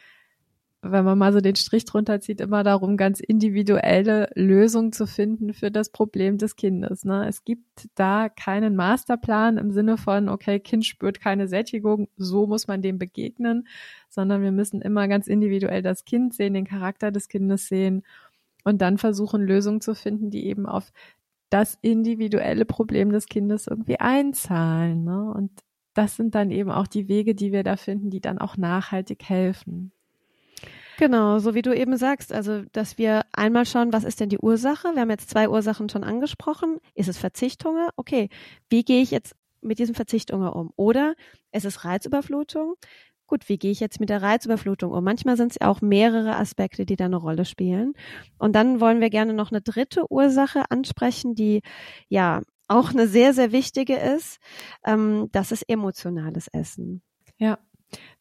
[0.81, 5.53] wenn man mal so den Strich drunter zieht, immer darum, ganz individuelle Lösungen zu finden
[5.53, 7.03] für das Problem des Kindes.
[7.03, 7.27] Ne?
[7.27, 12.67] Es gibt da keinen Masterplan im Sinne von, okay, Kind spürt keine Sättigung, so muss
[12.67, 13.67] man dem begegnen,
[14.09, 18.03] sondern wir müssen immer ganz individuell das Kind sehen, den Charakter des Kindes sehen
[18.63, 20.93] und dann versuchen, Lösungen zu finden, die eben auf
[21.49, 25.03] das individuelle Problem des Kindes irgendwie einzahlen.
[25.03, 25.33] Ne?
[25.33, 25.51] Und
[25.93, 29.23] das sind dann eben auch die Wege, die wir da finden, die dann auch nachhaltig
[29.27, 29.91] helfen.
[30.99, 34.37] Genau, so wie du eben sagst, also dass wir einmal schauen, was ist denn die
[34.37, 34.89] Ursache?
[34.95, 36.79] Wir haben jetzt zwei Ursachen schon angesprochen.
[36.93, 37.91] Ist es Verzichthunger?
[37.95, 38.27] Okay,
[38.69, 40.73] wie gehe ich jetzt mit diesem Verzichthunger um?
[40.75, 41.15] Oder
[41.53, 42.75] ist es Reizüberflutung?
[43.27, 45.01] Gut, wie gehe ich jetzt mit der Reizüberflutung um?
[45.01, 47.93] Manchmal sind es auch mehrere Aspekte, die da eine Rolle spielen.
[48.37, 51.61] Und dann wollen wir gerne noch eine dritte Ursache ansprechen, die
[52.09, 54.39] ja auch eine sehr, sehr wichtige ist.
[54.83, 57.03] Ähm, das ist emotionales Essen.
[57.37, 57.57] Ja,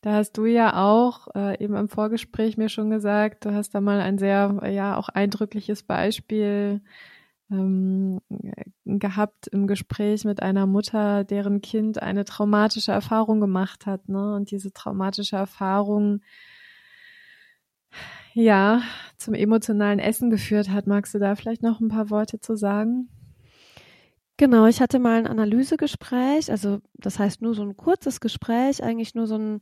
[0.01, 3.81] da hast du ja auch äh, eben im Vorgespräch mir schon gesagt, du hast da
[3.81, 6.81] mal ein sehr, ja, auch eindrückliches Beispiel
[7.51, 8.21] ähm,
[8.85, 14.35] gehabt im Gespräch mit einer Mutter, deren Kind eine traumatische Erfahrung gemacht hat, ne?
[14.35, 16.21] Und diese traumatische Erfahrung
[18.35, 18.83] ja
[19.17, 20.87] zum emotionalen Essen geführt hat.
[20.87, 23.09] Magst du da vielleicht noch ein paar Worte zu sagen?
[24.41, 29.17] Genau, ich hatte mal ein Analysegespräch, also das heißt nur so ein kurzes Gespräch, eigentlich
[29.17, 29.61] nur so ein,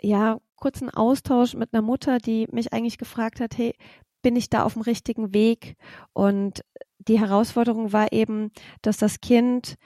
[0.00, 3.74] ja, kurzen Austausch mit einer Mutter, die mich eigentlich gefragt hat, hey,
[4.22, 5.76] bin ich da auf dem richtigen Weg?
[6.14, 6.62] Und
[6.98, 9.76] die Herausforderung war eben, dass das Kind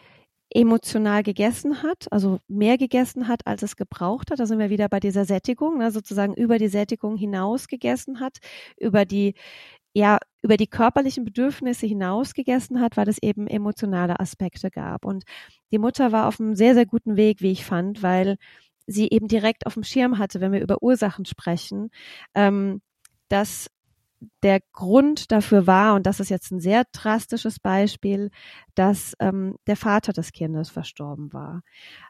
[0.50, 4.40] emotional gegessen hat, also mehr gegessen hat, als es gebraucht hat.
[4.40, 8.38] Da sind wir wieder bei dieser Sättigung, ne, sozusagen über die Sättigung hinaus gegessen hat,
[8.78, 9.34] über die
[9.94, 15.04] ja über die körperlichen Bedürfnisse hinaus gegessen hat, weil es eben emotionale Aspekte gab.
[15.04, 15.24] Und
[15.72, 18.36] die Mutter war auf einem sehr, sehr guten Weg, wie ich fand, weil
[18.86, 21.90] sie eben direkt auf dem Schirm hatte, wenn wir über Ursachen sprechen,
[22.34, 22.80] ähm,
[23.28, 23.70] dass
[24.42, 28.30] der Grund dafür war, und das ist jetzt ein sehr drastisches Beispiel,
[28.74, 31.62] dass ähm, der Vater des Kindes verstorben war.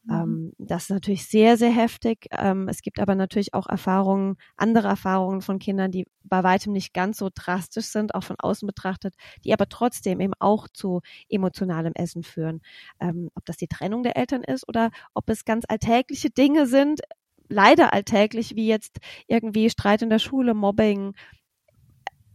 [0.04, 0.12] Mhm.
[0.12, 2.28] Ähm, das ist natürlich sehr, sehr heftig.
[2.30, 6.94] Ähm, es gibt aber natürlich auch Erfahrungen, andere Erfahrungen von Kindern, die bei weitem nicht
[6.94, 11.92] ganz so drastisch sind, auch von außen betrachtet, die aber trotzdem eben auch zu emotionalem
[11.94, 12.60] Essen führen.
[13.00, 17.00] Ähm, ob das die Trennung der Eltern ist oder ob es ganz alltägliche Dinge sind,
[17.48, 21.14] leider alltäglich, wie jetzt irgendwie Streit in der Schule, Mobbing,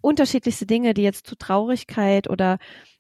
[0.03, 2.57] unterschiedlichste Dinge, die jetzt zu Traurigkeit oder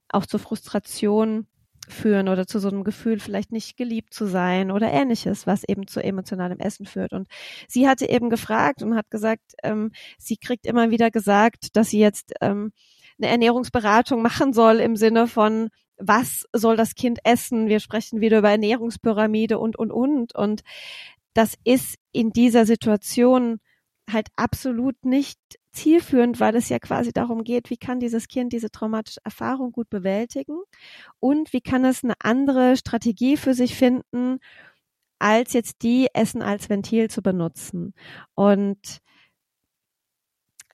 [0.09, 1.47] auch zur Frustration
[1.89, 5.85] führen oder zu so einem Gefühl, vielleicht nicht geliebt zu sein oder ähnliches, was eben
[5.85, 7.11] zu emotionalem Essen führt.
[7.11, 7.27] Und
[7.67, 11.99] sie hatte eben gefragt und hat gesagt, ähm, sie kriegt immer wieder gesagt, dass sie
[11.99, 12.71] jetzt ähm,
[13.21, 17.67] eine Ernährungsberatung machen soll im Sinne von, was soll das Kind essen?
[17.67, 20.33] Wir sprechen wieder über Ernährungspyramide und, und, und.
[20.33, 20.61] Und
[21.33, 23.59] das ist in dieser Situation
[24.11, 25.39] halt absolut nicht
[25.71, 29.89] zielführend, weil es ja quasi darum geht, wie kann dieses Kind diese traumatische Erfahrung gut
[29.89, 30.57] bewältigen
[31.19, 34.39] und wie kann es eine andere Strategie für sich finden,
[35.19, 37.93] als jetzt die Essen als Ventil zu benutzen.
[38.35, 38.99] Und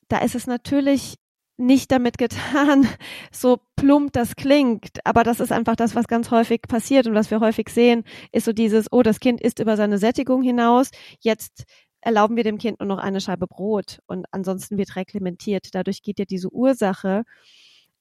[0.10, 1.16] da ist es natürlich
[1.58, 2.88] nicht damit getan,
[3.32, 7.32] so plump das klingt, aber das ist einfach das, was ganz häufig passiert und was
[7.32, 10.90] wir häufig sehen, ist so dieses, oh, das Kind ist über seine Sättigung hinaus,
[11.20, 11.66] jetzt
[12.02, 15.70] erlauben wir dem Kind nur noch eine Scheibe Brot und ansonsten wird reglementiert.
[15.74, 17.24] Dadurch geht ja diese Ursache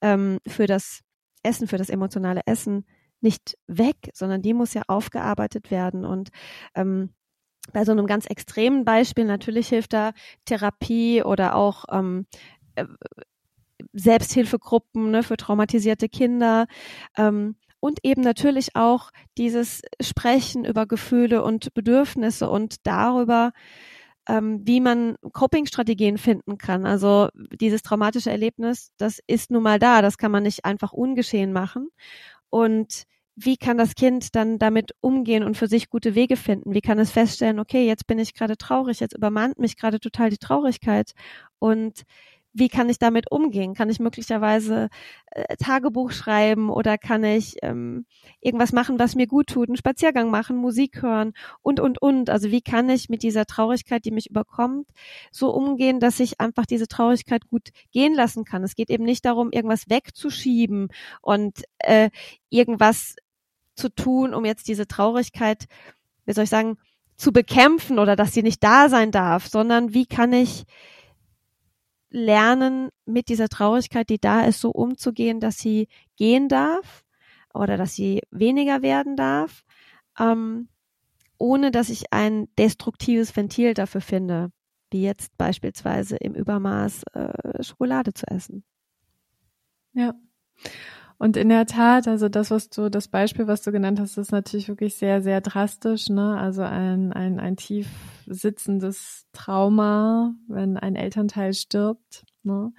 [0.00, 1.00] ähm, für das
[1.42, 2.84] Essen, für das emotionale Essen
[3.20, 6.04] nicht weg, sondern die muss ja aufgearbeitet werden.
[6.04, 6.30] Und
[6.74, 7.14] ähm,
[7.72, 10.12] bei so einem ganz extremen Beispiel natürlich hilft da
[10.44, 12.26] Therapie oder auch ähm,
[12.76, 12.84] äh,
[13.92, 16.66] Selbsthilfegruppen ne, für traumatisierte Kinder.
[17.16, 23.52] Ähm, und eben natürlich auch dieses Sprechen über Gefühle und Bedürfnisse und darüber,
[24.28, 26.86] ähm, wie man Coping-Strategien finden kann.
[26.86, 27.28] Also
[27.60, 31.88] dieses traumatische Erlebnis, das ist nun mal da, das kann man nicht einfach ungeschehen machen.
[32.50, 33.04] Und
[33.40, 36.74] wie kann das Kind dann damit umgehen und für sich gute Wege finden?
[36.74, 40.30] Wie kann es feststellen, okay, jetzt bin ich gerade traurig, jetzt übermannt mich gerade total
[40.30, 41.12] die Traurigkeit
[41.60, 42.02] und
[42.52, 43.74] wie kann ich damit umgehen?
[43.74, 44.88] Kann ich möglicherweise
[45.30, 48.06] äh, Tagebuch schreiben oder kann ich ähm,
[48.40, 51.32] irgendwas machen, was mir gut tut, einen Spaziergang machen, Musik hören
[51.62, 52.30] und, und, und.
[52.30, 54.88] Also wie kann ich mit dieser Traurigkeit, die mich überkommt,
[55.30, 58.64] so umgehen, dass ich einfach diese Traurigkeit gut gehen lassen kann.
[58.64, 60.88] Es geht eben nicht darum, irgendwas wegzuschieben
[61.22, 62.10] und äh,
[62.50, 63.16] irgendwas
[63.76, 65.66] zu tun, um jetzt diese Traurigkeit,
[66.26, 66.78] wie soll ich sagen,
[67.16, 70.64] zu bekämpfen oder dass sie nicht da sein darf, sondern wie kann ich
[72.10, 77.04] lernen, mit dieser Traurigkeit, die da ist, so umzugehen, dass sie gehen darf
[77.52, 79.64] oder dass sie weniger werden darf,
[80.18, 80.68] ähm,
[81.38, 84.50] ohne dass ich ein destruktives Ventil dafür finde,
[84.90, 88.64] wie jetzt beispielsweise im Übermaß äh, Schokolade zu essen.
[89.92, 90.14] Ja.
[91.18, 94.30] Und in der Tat, also das, was du, das Beispiel, was du genannt hast, ist
[94.30, 96.38] natürlich wirklich sehr, sehr drastisch, ne?
[96.38, 97.88] Also ein, ein, ein tief
[98.26, 102.72] sitzendes Trauma, wenn ein Elternteil stirbt, ne?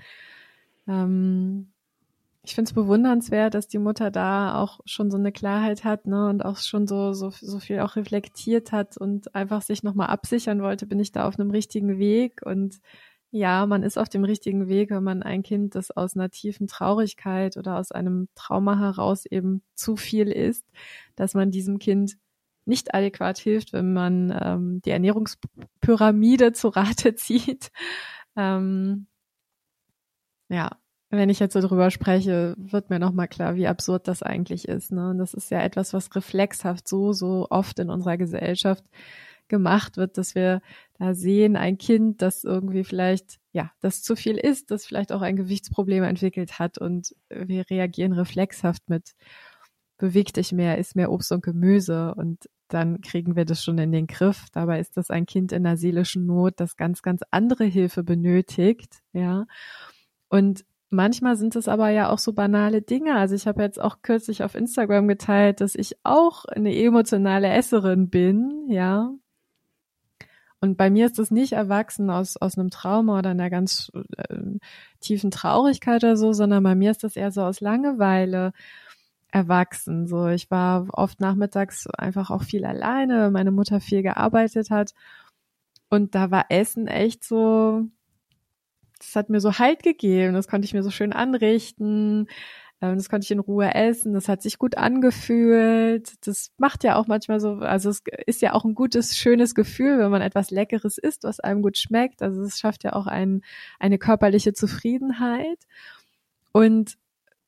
[0.88, 1.67] Ähm,
[2.43, 6.30] ich finde es bewundernswert, dass die Mutter da auch schon so eine Klarheit hat, ne,
[6.30, 10.62] und auch schon so, so, so viel auch reflektiert hat und einfach sich nochmal absichern
[10.62, 12.80] wollte, bin ich da auf einem richtigen Weg und
[13.32, 16.68] ja, man ist auf dem richtigen Weg, wenn man ein Kind, das aus einer tiefen
[16.68, 20.65] Traurigkeit oder aus einem Trauma heraus eben zu viel ist,
[21.15, 22.18] dass man diesem Kind
[22.65, 27.72] nicht adäquat hilft, wenn man ähm, die Ernährungspyramide zu Rate zieht.
[28.36, 29.08] Ähm,
[30.50, 30.78] ja,
[31.12, 34.92] wenn ich jetzt so drüber spreche, wird mir nochmal klar, wie absurd das eigentlich ist.
[34.92, 35.10] Ne?
[35.12, 38.84] Und das ist ja etwas, was reflexhaft so, so oft in unserer Gesellschaft
[39.48, 40.62] gemacht wird, dass wir
[41.00, 45.22] da sehen, ein Kind, das irgendwie vielleicht, ja, das zu viel ist, das vielleicht auch
[45.22, 49.14] ein Gewichtsproblem entwickelt hat und wir reagieren reflexhaft mit,
[49.98, 53.92] beweg dich mehr, isst mehr Obst und Gemüse und dann kriegen wir das schon in
[53.92, 54.48] den Griff.
[54.52, 59.00] Dabei ist das ein Kind in der seelischen Not, das ganz, ganz andere Hilfe benötigt,
[59.14, 59.46] ja.
[60.28, 63.16] Und manchmal sind es aber ja auch so banale Dinge.
[63.16, 68.10] Also ich habe jetzt auch kürzlich auf Instagram geteilt, dass ich auch eine emotionale Esserin
[68.10, 69.14] bin, ja.
[70.62, 74.38] Und bei mir ist das nicht erwachsen aus, aus einem Trauma oder einer ganz äh,
[75.00, 78.52] tiefen Traurigkeit oder so, sondern bei mir ist das eher so aus Langeweile
[79.32, 80.08] erwachsen.
[80.08, 84.93] So, ich war oft nachmittags einfach auch viel alleine, meine Mutter viel gearbeitet hat.
[85.89, 87.86] Und da war Essen echt so,
[89.00, 92.28] das hat mir so Halt gegeben, das konnte ich mir so schön anrichten.
[92.82, 94.13] Ähm, das konnte ich in Ruhe essen.
[94.13, 96.13] Das hat sich gut angefühlt.
[96.26, 100.00] Das macht ja auch manchmal so, also es ist ja auch ein gutes, schönes Gefühl,
[100.00, 102.22] wenn man etwas Leckeres isst, was einem gut schmeckt.
[102.22, 103.42] Also es schafft ja auch ein,
[103.80, 105.60] eine körperliche Zufriedenheit.
[106.52, 106.98] Und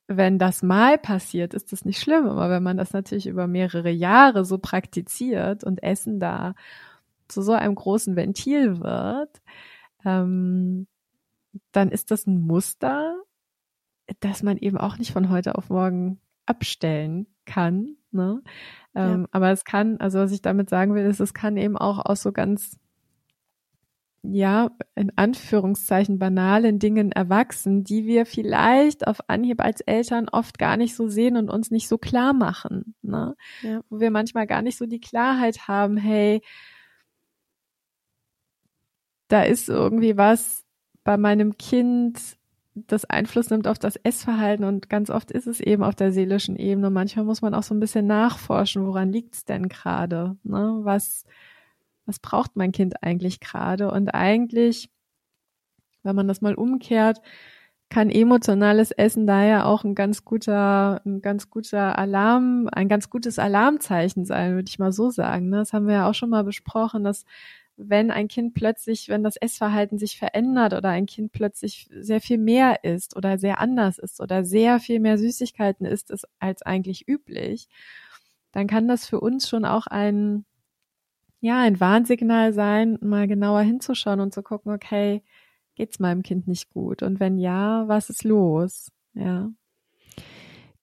[0.07, 2.27] wenn das mal passiert, ist das nicht schlimm.
[2.27, 6.55] Aber wenn man das natürlich über mehrere Jahre so praktiziert und Essen da
[7.29, 9.41] zu so einem großen Ventil wird,
[10.05, 10.87] ähm,
[11.71, 13.20] dann ist das ein Muster,
[14.19, 17.95] dass man eben auch nicht von heute auf morgen abstellen kann.
[18.11, 18.41] Ne?
[18.95, 19.27] Ähm, ja.
[19.31, 22.21] Aber es kann, also was ich damit sagen will, ist, es kann eben auch aus
[22.21, 22.77] so ganz,
[24.23, 30.77] ja, in Anführungszeichen banalen Dingen erwachsen, die wir vielleicht auf Anhieb als Eltern oft gar
[30.77, 32.95] nicht so sehen und uns nicht so klar machen.
[33.01, 33.35] Ne?
[33.61, 33.81] Ja.
[33.89, 36.41] Wo wir manchmal gar nicht so die Klarheit haben, hey,
[39.27, 40.65] da ist irgendwie was
[41.03, 42.37] bei meinem Kind,
[42.73, 46.55] das Einfluss nimmt auf das Essverhalten und ganz oft ist es eben auf der seelischen
[46.55, 46.89] Ebene.
[46.89, 50.37] Manchmal muss man auch so ein bisschen nachforschen, woran liegt's denn gerade?
[50.43, 50.79] Ne?
[50.83, 51.25] Was,
[52.05, 53.91] was braucht mein Kind eigentlich gerade?
[53.91, 54.89] Und eigentlich,
[56.03, 57.21] wenn man das mal umkehrt,
[57.89, 63.37] kann emotionales Essen daher auch ein ganz guter, ein ganz guter Alarm, ein ganz gutes
[63.37, 65.49] Alarmzeichen sein, würde ich mal so sagen.
[65.49, 65.57] Ne?
[65.57, 67.25] Das haben wir ja auch schon mal besprochen, dass
[67.89, 72.37] wenn ein Kind plötzlich, wenn das Essverhalten sich verändert oder ein Kind plötzlich sehr viel
[72.37, 77.67] mehr isst oder sehr anders ist oder sehr viel mehr Süßigkeiten isst als eigentlich üblich,
[78.51, 80.45] dann kann das für uns schon auch ein,
[81.39, 85.23] ja, ein Warnsignal sein, mal genauer hinzuschauen und zu gucken, okay,
[85.75, 87.01] geht's meinem Kind nicht gut?
[87.03, 88.91] Und wenn ja, was ist los?
[89.13, 89.51] Ja.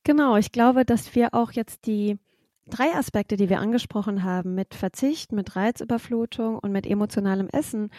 [0.05, 2.19] Genau, ich glaube, dass wir auch jetzt die
[2.69, 7.91] drei Aspekte, die wir angesprochen haben, mit Verzicht, mit Reizüberflutung und mit emotionalem Essen,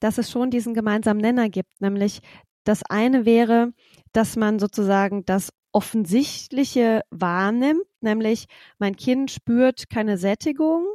[0.00, 1.80] dass es schon diesen gemeinsamen Nenner gibt.
[1.80, 2.20] Nämlich
[2.64, 3.72] das eine wäre,
[4.12, 8.46] dass man sozusagen das Offensichtliche wahrnimmt, nämlich
[8.78, 10.86] mein Kind spürt keine Sättigung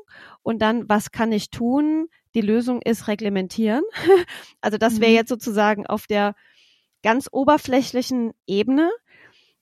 [0.42, 2.08] und dann, was kann ich tun?
[2.34, 3.84] Die Lösung ist reglementieren.
[4.62, 5.18] Also das wäre mhm.
[5.18, 6.36] jetzt sozusagen auf der
[7.04, 8.92] ganz oberflächlichen Ebene.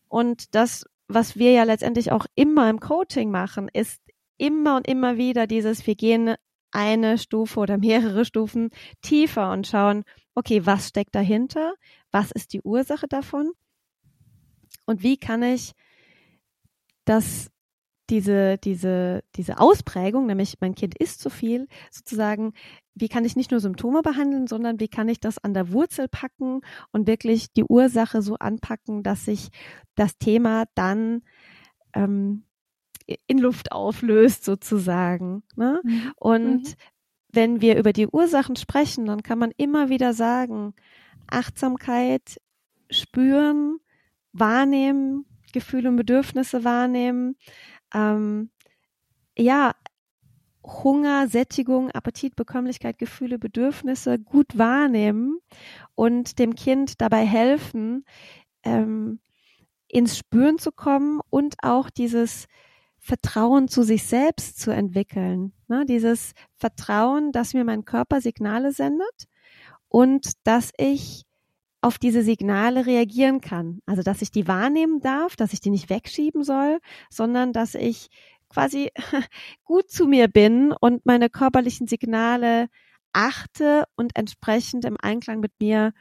[0.07, 3.99] Und das, was wir ja letztendlich auch immer im Coaching machen, ist
[4.37, 6.35] immer und immer wieder dieses, wir gehen
[6.71, 8.69] eine Stufe oder mehrere Stufen
[9.01, 10.03] tiefer und schauen,
[10.35, 11.73] okay, was steckt dahinter?
[12.11, 13.51] Was ist die Ursache davon?
[14.85, 15.73] Und wie kann ich
[17.05, 17.49] das,
[18.11, 22.53] diese, diese, diese Ausprägung, nämlich mein Kind isst zu viel, sozusagen,
[22.99, 26.07] wie kann ich nicht nur Symptome behandeln, sondern wie kann ich das an der Wurzel
[26.07, 29.49] packen und wirklich die Ursache so anpacken, dass sich
[29.95, 31.21] das Thema dann
[31.93, 32.43] ähm,
[33.27, 35.43] in Luft auflöst, sozusagen.
[35.55, 35.81] Ne?
[35.83, 36.11] Mhm.
[36.15, 36.73] Und mhm.
[37.31, 40.73] wenn wir über die Ursachen sprechen, dann kann man immer wieder sagen,
[41.27, 42.39] Achtsamkeit
[42.89, 43.79] spüren,
[44.31, 47.35] wahrnehmen, Gefühle und Bedürfnisse wahrnehmen,
[47.93, 48.51] ähm,
[49.37, 49.73] ja,
[50.63, 55.39] Hunger, Sättigung, Appetit, Bekömmlichkeit, Gefühle, Bedürfnisse gut wahrnehmen
[55.95, 58.05] und dem Kind dabei helfen,
[58.63, 59.19] ähm,
[59.87, 62.47] ins Spüren zu kommen und auch dieses
[62.99, 65.53] Vertrauen zu sich selbst zu entwickeln.
[65.67, 65.85] Ne?
[65.87, 69.27] Dieses Vertrauen, dass mir mein Körper Signale sendet
[69.87, 71.25] und dass ich
[71.81, 73.79] auf diese Signale reagieren kann.
[73.85, 78.09] Also, dass ich die wahrnehmen darf, dass ich die nicht wegschieben soll, sondern dass ich
[78.49, 78.91] quasi
[79.63, 82.67] gut zu mir bin und meine körperlichen Signale
[83.13, 85.93] achte und entsprechend im Einklang mit mir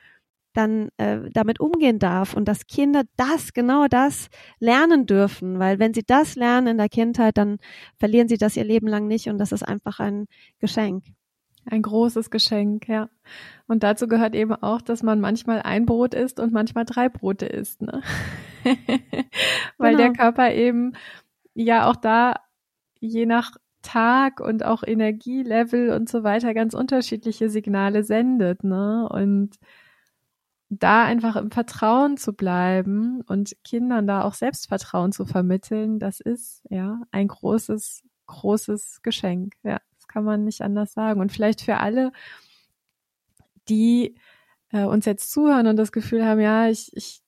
[0.55, 5.95] dann äh, damit umgehen darf und dass Kinder das, genau das lernen dürfen, weil wenn
[5.95, 7.59] sie das lernen in der Kindheit, dann
[7.97, 10.27] verlieren sie das ihr Leben lang nicht und das ist einfach ein
[10.59, 11.05] Geschenk.
[11.71, 13.11] Ein großes Geschenk, ja.
[13.67, 17.47] Und dazu gehört eben auch, dass man manchmal ein Brot isst und manchmal drei Brote
[17.47, 18.03] isst, ne?
[19.77, 19.99] Weil genau.
[19.99, 20.95] der Körper eben
[21.65, 22.35] ja auch da
[23.01, 29.09] je nach Tag und auch Energielevel und so weiter ganz unterschiedliche Signale sendet, ne?
[29.11, 29.57] Und
[30.71, 36.63] da einfach im Vertrauen zu bleiben und Kindern da auch Selbstvertrauen zu vermitteln, das ist
[36.69, 39.55] ja ein großes, großes Geschenk.
[39.63, 41.21] Ja kann man nicht anders sagen.
[41.21, 42.13] Und vielleicht für alle,
[43.69, 44.17] die
[44.73, 47.23] äh, uns jetzt zuhören und das Gefühl haben, ja, ich, ich,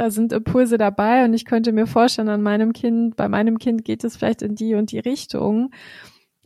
[0.00, 3.84] da sind Impulse dabei und ich könnte mir vorstellen, an meinem Kind, bei meinem Kind
[3.84, 5.70] geht es vielleicht in die und die Richtung,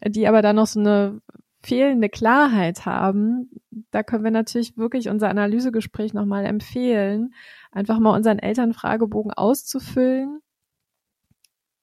[0.06, 1.20] die aber dann noch so eine
[1.62, 3.50] fehlende Klarheit haben,
[3.90, 7.34] da können wir natürlich wirklich unser Analysegespräch nochmal empfehlen,
[7.70, 10.40] einfach mal unseren Elternfragebogen auszufüllen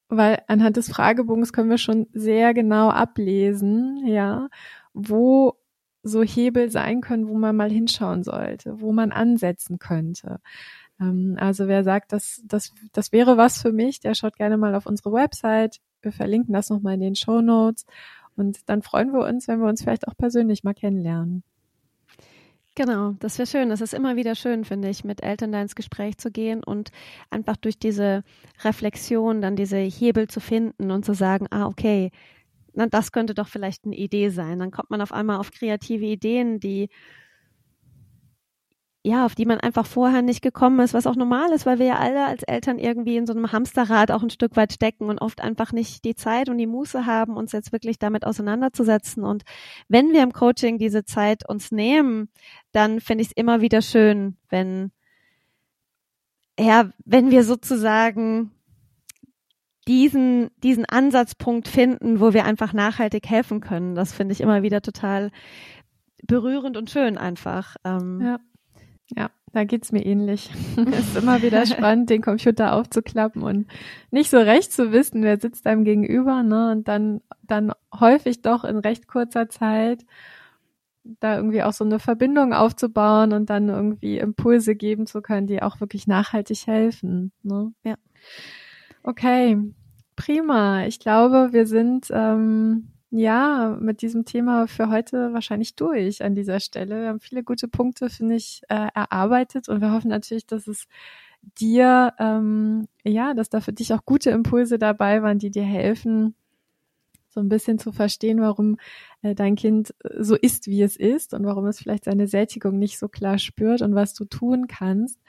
[0.10, 4.50] weil anhand des Fragebogens können wir schon sehr genau ablesen, ja,
[4.94, 5.54] wo
[6.02, 10.40] so Hebel sein können, wo man mal hinschauen sollte, wo man ansetzen könnte.
[11.00, 14.76] Ähm, also wer sagt, das, das, das wäre was für mich, der schaut gerne mal
[14.76, 15.78] auf unsere Website.
[16.02, 17.86] Wir verlinken das nochmal in den Show Notes.
[18.36, 21.44] Und dann freuen wir uns, wenn wir uns vielleicht auch persönlich mal kennenlernen.
[22.76, 23.68] Genau, das wäre schön.
[23.70, 26.92] Das ist immer wieder schön, finde ich, mit Eltern da ins Gespräch zu gehen und
[27.30, 28.24] einfach durch diese
[28.64, 32.12] Reflexion dann diese Hebel zu finden und zu sagen, ah, okay,
[32.74, 34.60] na, das könnte doch vielleicht eine Idee sein.
[34.60, 36.88] Dann kommt man auf einmal auf kreative Ideen, die
[39.02, 41.86] ja, auf die man einfach vorher nicht gekommen ist, was auch normal ist, weil wir
[41.86, 45.20] ja alle als Eltern irgendwie in so einem Hamsterrad auch ein Stück weit stecken und
[45.20, 49.24] oft einfach nicht die Zeit und die Muße haben, uns jetzt wirklich damit auseinanderzusetzen.
[49.24, 49.44] Und
[49.88, 52.30] wenn wir im Coaching diese Zeit uns nehmen,
[52.74, 54.92] dann finde ich es immer wieder schön, wenn,
[56.60, 58.52] ja, wenn wir sozusagen
[59.88, 63.96] diesen, diesen Ansatzpunkt finden, wo wir einfach nachhaltig helfen können.
[63.96, 65.32] Das finde ich immer wieder total
[66.28, 67.78] berührend und schön einfach.
[67.86, 68.40] Ähm, ja.
[69.16, 70.52] Ja, da geht's mir ähnlich.
[70.76, 73.68] es ist immer wieder spannend, den Computer aufzuklappen und
[74.12, 76.72] nicht so recht zu wissen, wer sitzt einem gegenüber, ne?
[76.72, 80.06] Und dann, dann häufig doch in recht kurzer Zeit
[81.20, 85.62] da irgendwie auch so eine Verbindung aufzubauen und dann irgendwie Impulse geben zu können, die
[85.62, 87.32] auch wirklich nachhaltig helfen.
[87.42, 87.74] Ne?
[87.84, 87.96] Ja.
[89.04, 89.58] Okay,
[90.16, 90.86] prima.
[90.86, 96.60] Ich glaube, wir sind ähm, ja, mit diesem Thema für heute wahrscheinlich durch an dieser
[96.60, 97.02] Stelle.
[97.02, 100.88] Wir haben viele gute Punkte, finde ich, äh, erarbeitet und wir hoffen natürlich, dass es
[101.60, 106.36] dir, ähm, ja, dass da für dich auch gute Impulse dabei waren, die dir helfen,
[107.30, 108.78] so ein bisschen zu verstehen, warum
[109.22, 112.98] äh, dein Kind so ist, wie es ist und warum es vielleicht seine Sättigung nicht
[113.00, 115.20] so klar spürt und was du tun kannst,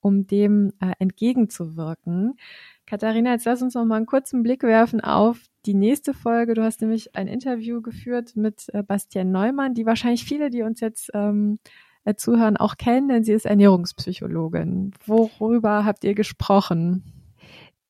[0.00, 2.38] um dem äh, entgegenzuwirken.
[2.90, 6.54] Katharina, jetzt lass uns noch mal einen kurzen Blick werfen auf die nächste Folge.
[6.54, 10.80] Du hast nämlich ein Interview geführt mit äh, Bastian Neumann, die wahrscheinlich viele, die uns
[10.80, 11.60] jetzt ähm,
[12.04, 14.90] äh, zuhören, auch kennen, denn sie ist Ernährungspsychologin.
[15.06, 17.04] Worüber habt ihr gesprochen?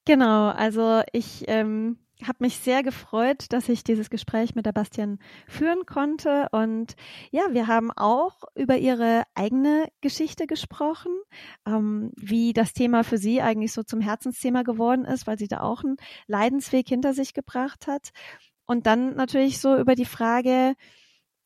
[0.04, 1.96] Genau, also ich ähm,
[2.28, 6.48] habe mich sehr gefreut, dass ich dieses Gespräch mit der Bastian führen konnte.
[6.52, 6.94] Und
[7.30, 11.12] ja, wir haben auch über ihre eigene Geschichte gesprochen,
[11.66, 15.60] ähm, wie das Thema für sie eigentlich so zum Herzensthema geworden ist, weil sie da
[15.60, 15.96] auch einen
[16.26, 18.10] Leidensweg hinter sich gebracht hat.
[18.66, 20.74] Und dann natürlich so über die Frage,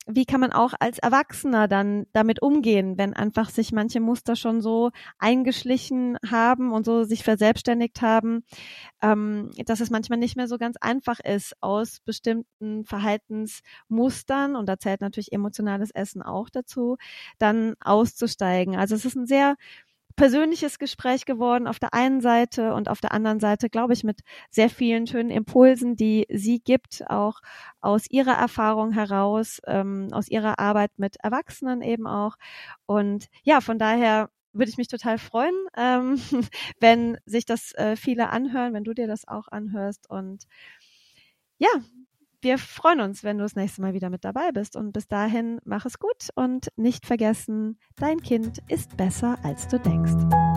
[0.07, 4.61] wie kann man auch als Erwachsener dann damit umgehen, wenn einfach sich manche Muster schon
[4.61, 8.45] so eingeschlichen haben und so sich verselbstständigt haben,
[9.03, 14.79] ähm, dass es manchmal nicht mehr so ganz einfach ist, aus bestimmten Verhaltensmustern, und da
[14.79, 16.97] zählt natürlich emotionales Essen auch dazu,
[17.39, 18.77] dann auszusteigen.
[18.77, 19.57] Also es ist ein sehr
[20.17, 24.21] persönliches Gespräch geworden auf der einen Seite und auf der anderen Seite, glaube ich, mit
[24.51, 27.41] sehr vielen schönen Impulsen, die sie gibt, auch
[27.81, 32.37] aus ihrer Erfahrung heraus, ähm, aus ihrer Arbeit mit Erwachsenen eben auch.
[32.87, 36.17] Und ja, von daher würde ich mich total freuen, ähm,
[36.81, 40.09] wenn sich das äh, viele anhören, wenn du dir das auch anhörst.
[40.09, 40.45] Und
[41.59, 41.71] ja,
[42.45, 44.76] wir freuen uns, wenn du das nächste Mal wieder mit dabei bist.
[44.76, 49.80] Und bis dahin, mach es gut und nicht vergessen, dein Kind ist besser, als du
[49.80, 50.54] denkst.